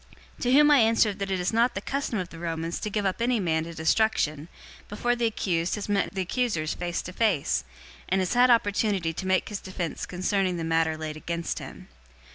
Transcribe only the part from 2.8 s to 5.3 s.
give up any man to destruction, before the